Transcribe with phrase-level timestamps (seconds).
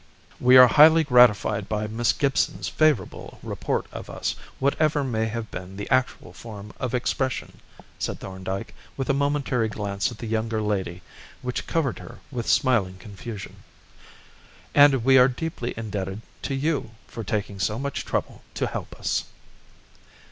[0.39, 5.77] "We are highly gratified by Miss Gibson's favourable report of us, whatever may have been
[5.77, 7.59] the actual form of expression,"
[7.99, 11.03] said Thorndyke, with a momentary glance at the younger lady
[11.43, 13.57] which covered her with smiling confusion,
[14.73, 19.25] "and we are deeply indebted to you for taking so much trouble to help us."